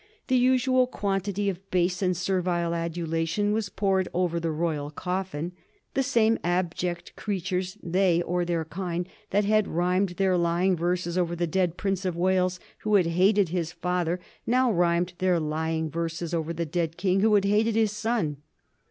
[0.29, 5.51] The usual quantity of base and servile adulation was poured over the Royal coffin.
[5.93, 11.35] The same abject creatures— they or their kind— that had rhymed their lying verses over
[11.35, 16.33] the dead Prince of Wales who had hated his father, now rhymed their lying verses
[16.33, 18.37] over the dead king who had hated his son.